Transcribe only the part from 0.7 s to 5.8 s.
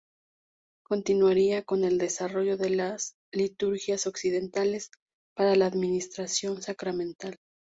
Continuaría con el desarrollo de las liturgias occidentales para la